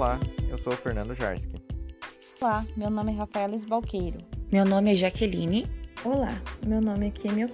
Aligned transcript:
Olá, 0.00 0.18
eu 0.48 0.56
sou 0.56 0.72
o 0.72 0.76
Fernando 0.76 1.14
Jarski. 1.14 1.62
Olá, 2.40 2.64
meu 2.74 2.88
nome 2.88 3.12
é 3.12 3.16
Rafaela 3.16 3.54
Esbalqueiro. 3.54 4.16
Meu 4.50 4.64
nome 4.64 4.92
é 4.92 4.94
Jaqueline. 4.94 5.70
Olá, 6.02 6.40
meu 6.66 6.80
nome 6.80 7.08
é 7.08 7.10
Kemi. 7.10 7.44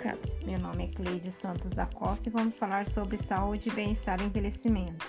Meu 0.44 0.56
nome 0.60 0.84
é 0.84 0.86
Cleide 0.86 1.28
Santos 1.32 1.72
da 1.72 1.86
Costa 1.86 2.28
e 2.28 2.32
vamos 2.32 2.56
falar 2.56 2.86
sobre 2.86 3.18
saúde, 3.18 3.68
bem-estar 3.70 4.20
e 4.20 4.26
envelhecimento. 4.26 5.04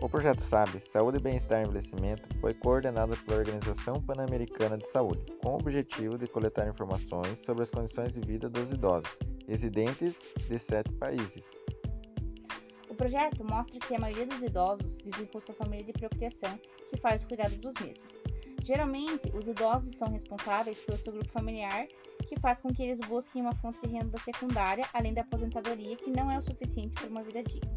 O 0.00 0.08
projeto 0.08 0.40
SAB, 0.40 0.80
Saúde, 0.80 1.18
Bem-Estar 1.18 1.60
e 1.60 1.64
Envelhecimento, 1.64 2.22
foi 2.40 2.54
coordenado 2.54 3.14
pela 3.26 3.40
Organização 3.40 4.00
Pan-Americana 4.00 4.78
de 4.78 4.88
Saúde, 4.88 5.20
com 5.42 5.50
o 5.50 5.56
objetivo 5.56 6.16
de 6.16 6.26
coletar 6.26 6.66
informações 6.66 7.40
sobre 7.40 7.62
as 7.62 7.70
condições 7.70 8.14
de 8.14 8.20
vida 8.22 8.48
dos 8.48 8.72
idosos, 8.72 9.18
residentes 9.46 10.22
de 10.48 10.58
sete 10.58 10.90
países. 10.94 11.59
O 13.00 13.02
projeto 13.02 13.42
mostra 13.42 13.80
que 13.80 13.94
a 13.94 13.98
maioria 13.98 14.26
dos 14.26 14.42
idosos 14.42 15.00
vive 15.00 15.24
com 15.32 15.40
sua 15.40 15.54
família 15.54 15.82
de 15.82 15.92
procriação, 15.94 16.60
que 16.90 16.98
faz 16.98 17.22
o 17.22 17.28
cuidado 17.28 17.56
dos 17.56 17.72
mesmos. 17.80 18.12
Geralmente, 18.62 19.34
os 19.34 19.48
idosos 19.48 19.96
são 19.96 20.10
responsáveis 20.10 20.80
pelo 20.80 20.98
seu 20.98 21.14
grupo 21.14 21.32
familiar, 21.32 21.88
que 22.28 22.38
faz 22.38 22.60
com 22.60 22.68
que 22.68 22.82
eles 22.82 23.00
busquem 23.00 23.40
uma 23.40 23.54
fonte 23.54 23.80
de 23.80 23.88
renda 23.88 24.18
secundária, 24.18 24.86
além 24.92 25.14
da 25.14 25.22
aposentadoria, 25.22 25.96
que 25.96 26.10
não 26.10 26.30
é 26.30 26.36
o 26.36 26.42
suficiente 26.42 26.94
para 26.94 27.08
uma 27.08 27.22
vida 27.22 27.42
digna. 27.42 27.72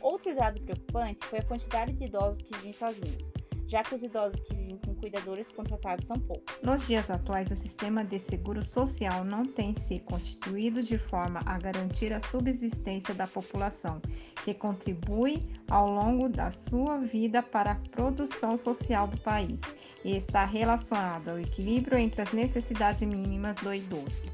Outro 0.00 0.32
dado 0.32 0.60
preocupante 0.60 1.26
foi 1.26 1.40
a 1.40 1.44
quantidade 1.44 1.94
de 1.94 2.04
idosos 2.04 2.40
que 2.42 2.56
vivem 2.58 2.72
sozinhos, 2.72 3.32
já 3.72 3.82
que 3.82 3.94
os 3.94 4.02
idosos 4.02 4.38
que 4.42 4.54
vivem 4.54 4.76
com 4.76 4.94
cuidadores 4.94 5.50
contratados 5.50 6.04
são 6.04 6.18
poucos. 6.18 6.54
Nos 6.62 6.86
dias 6.86 7.10
atuais, 7.10 7.50
o 7.50 7.56
sistema 7.56 8.04
de 8.04 8.18
seguro 8.18 8.62
social 8.62 9.24
não 9.24 9.46
tem 9.46 9.74
se 9.74 9.98
constituído 10.00 10.82
de 10.82 10.98
forma 10.98 11.40
a 11.46 11.56
garantir 11.56 12.12
a 12.12 12.20
subsistência 12.20 13.14
da 13.14 13.26
população, 13.26 14.02
que 14.44 14.52
contribui 14.52 15.42
ao 15.70 15.90
longo 15.90 16.28
da 16.28 16.52
sua 16.52 16.98
vida 16.98 17.42
para 17.42 17.72
a 17.72 17.76
produção 17.76 18.58
social 18.58 19.08
do 19.08 19.18
país 19.22 19.62
e 20.04 20.14
está 20.14 20.44
relacionado 20.44 21.30
ao 21.30 21.40
equilíbrio 21.40 21.96
entre 21.96 22.20
as 22.20 22.32
necessidades 22.34 23.00
mínimas 23.00 23.56
do 23.56 23.72
idoso. 23.72 24.30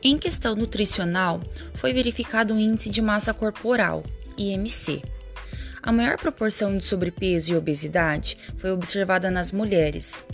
Em 0.00 0.16
questão 0.16 0.54
nutricional, 0.54 1.40
foi 1.74 1.92
verificado 1.92 2.54
um 2.54 2.60
índice 2.60 2.90
de 2.90 3.02
massa 3.02 3.34
corporal, 3.34 4.04
IMC 4.38 5.02
a 5.86 5.92
maior 5.92 6.18
proporção 6.18 6.76
de 6.76 6.84
sobrepeso 6.84 7.52
e 7.52 7.56
obesidade 7.56 8.36
foi 8.56 8.72
observada 8.72 9.30
nas 9.30 9.52
mulheres. 9.52 10.24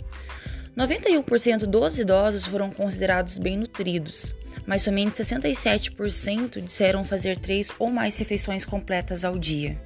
91% 0.75 1.67
dos 1.67 1.99
idosos 1.99 2.47
foram 2.47 2.71
considerados 2.71 3.37
bem 3.37 3.55
nutridos, 3.55 4.33
mas 4.65 4.81
somente 4.81 5.21
67% 5.21 6.59
disseram 6.59 7.05
fazer 7.05 7.37
três 7.37 7.71
ou 7.77 7.91
mais 7.91 8.17
refeições 8.17 8.65
completas 8.65 9.23
ao 9.23 9.37
dia. 9.37 9.79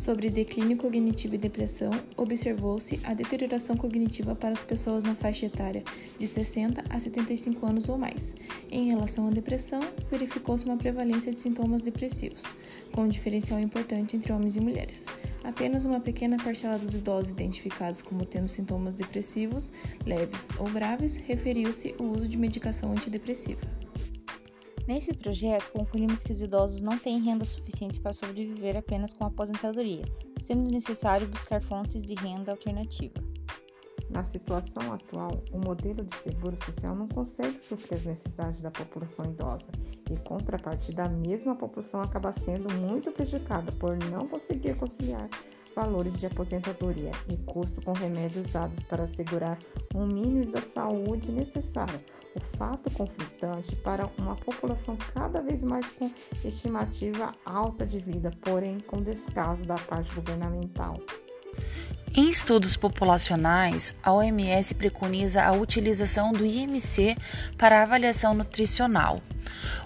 Sobre 0.00 0.30
declínio 0.30 0.78
cognitivo 0.78 1.34
e 1.34 1.38
depressão, 1.38 1.90
observou-se 2.16 2.98
a 3.04 3.12
deterioração 3.12 3.76
cognitiva 3.76 4.34
para 4.34 4.52
as 4.52 4.62
pessoas 4.62 5.04
na 5.04 5.14
faixa 5.14 5.44
etária 5.44 5.84
de 6.16 6.26
60 6.26 6.82
a 6.88 6.98
75 6.98 7.66
anos 7.66 7.86
ou 7.86 7.98
mais. 7.98 8.34
Em 8.70 8.88
relação 8.88 9.28
à 9.28 9.30
depressão, 9.30 9.80
verificou-se 10.10 10.64
uma 10.64 10.78
prevalência 10.78 11.30
de 11.34 11.38
sintomas 11.38 11.82
depressivos, 11.82 12.44
com 12.92 13.02
um 13.02 13.08
diferencial 13.08 13.60
importante 13.60 14.16
entre 14.16 14.32
homens 14.32 14.56
e 14.56 14.60
mulheres. 14.60 15.04
Apenas 15.44 15.84
uma 15.84 16.00
pequena 16.00 16.38
parcela 16.38 16.78
dos 16.78 16.94
idosos 16.94 17.32
identificados 17.32 18.00
como 18.00 18.24
tendo 18.24 18.48
sintomas 18.48 18.94
depressivos, 18.94 19.70
leves 20.06 20.48
ou 20.58 20.70
graves, 20.70 21.18
referiu-se 21.18 21.94
ao 21.98 22.06
uso 22.06 22.26
de 22.26 22.38
medicação 22.38 22.90
antidepressiva. 22.92 23.89
Nesse 24.90 25.14
projeto, 25.14 25.70
concluímos 25.70 26.24
que 26.24 26.32
os 26.32 26.42
idosos 26.42 26.82
não 26.82 26.98
têm 26.98 27.20
renda 27.20 27.44
suficiente 27.44 28.00
para 28.00 28.12
sobreviver 28.12 28.76
apenas 28.76 29.12
com 29.12 29.22
a 29.22 29.28
aposentadoria, 29.28 30.02
sendo 30.40 30.64
necessário 30.64 31.28
buscar 31.28 31.62
fontes 31.62 32.02
de 32.02 32.14
renda 32.14 32.50
alternativa. 32.50 33.14
Na 34.10 34.24
situação 34.24 34.92
atual, 34.92 35.44
o 35.52 35.58
modelo 35.58 36.04
de 36.04 36.16
seguro 36.16 36.56
social 36.64 36.96
não 36.96 37.06
consegue 37.06 37.60
suprir 37.60 37.98
as 37.98 38.04
necessidades 38.04 38.62
da 38.62 38.72
população 38.72 39.26
idosa 39.26 39.70
e, 40.10 40.16
contrapartida, 40.26 41.04
a 41.04 41.08
mesma 41.08 41.54
população 41.54 42.02
acaba 42.02 42.32
sendo 42.32 42.68
muito 42.74 43.12
prejudicada 43.12 43.70
por 43.70 43.96
não 44.06 44.26
conseguir 44.26 44.76
conciliar 44.76 45.30
valores 45.74 46.18
de 46.18 46.26
aposentadoria 46.26 47.10
e 47.28 47.36
custo 47.38 47.82
com 47.82 47.92
remédios 47.92 48.48
usados 48.48 48.84
para 48.84 49.04
assegurar 49.04 49.58
um 49.94 50.06
mínimo 50.06 50.50
da 50.50 50.60
saúde 50.60 51.30
necessária. 51.32 52.02
O 52.34 52.56
fato 52.56 52.90
conflitante 52.92 53.74
para 53.76 54.08
uma 54.18 54.36
população 54.36 54.96
cada 55.14 55.40
vez 55.40 55.64
mais 55.64 55.86
com 55.92 56.10
estimativa 56.44 57.32
alta 57.44 57.84
de 57.84 57.98
vida, 57.98 58.30
porém 58.42 58.78
com 58.80 59.02
descaso 59.02 59.64
da 59.64 59.76
parte 59.76 60.14
governamental. 60.14 60.94
Em 62.12 62.28
estudos 62.28 62.76
populacionais, 62.76 63.94
a 64.02 64.12
OMS 64.12 64.74
preconiza 64.74 65.44
a 65.44 65.52
utilização 65.52 66.32
do 66.32 66.44
IMC 66.44 67.16
para 67.56 67.82
avaliação 67.82 68.34
nutricional. 68.34 69.22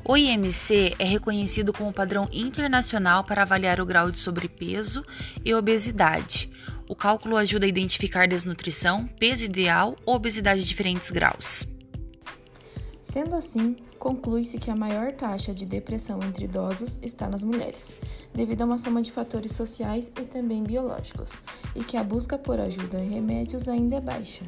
O 0.02 0.16
IMC 0.16 0.94
é 0.98 1.04
reconhecido 1.04 1.70
como 1.70 1.92
padrão 1.92 2.26
internacional 2.32 3.24
para 3.24 3.42
avaliar 3.42 3.78
o 3.78 3.84
grau 3.84 4.10
de 4.10 4.18
sobrepeso 4.18 5.04
e 5.44 5.52
obesidade. 5.52 6.50
O 6.88 6.96
cálculo 6.96 7.36
ajuda 7.36 7.66
a 7.66 7.68
identificar 7.68 8.26
desnutrição, 8.26 9.06
peso 9.06 9.44
ideal 9.44 9.94
ou 10.06 10.14
obesidade 10.14 10.62
de 10.62 10.68
diferentes 10.68 11.10
graus. 11.10 11.66
Sendo 13.02 13.36
assim, 13.36 13.76
conclui-se 14.04 14.58
que 14.58 14.70
a 14.70 14.76
maior 14.76 15.12
taxa 15.12 15.54
de 15.54 15.64
depressão 15.64 16.22
entre 16.22 16.44
idosos 16.44 16.98
está 17.00 17.26
nas 17.26 17.42
mulheres, 17.42 17.94
devido 18.34 18.60
a 18.60 18.66
uma 18.66 18.76
soma 18.76 19.00
de 19.00 19.10
fatores 19.10 19.52
sociais 19.52 20.12
e 20.20 20.24
também 20.26 20.62
biológicos, 20.62 21.32
e 21.74 21.82
que 21.82 21.96
a 21.96 22.04
busca 22.04 22.36
por 22.36 22.60
ajuda 22.60 23.02
e 23.02 23.08
remédios 23.08 23.66
ainda 23.66 23.96
é 23.96 24.00
baixa. 24.02 24.44